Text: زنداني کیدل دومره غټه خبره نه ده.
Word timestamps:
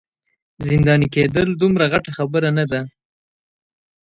زنداني 0.67 1.07
کیدل 1.15 1.49
دومره 1.61 1.85
غټه 1.91 2.11
خبره 2.17 2.49
نه 2.57 2.65
ده. 2.71 2.81